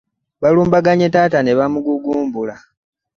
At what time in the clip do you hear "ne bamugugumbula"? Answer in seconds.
1.41-2.55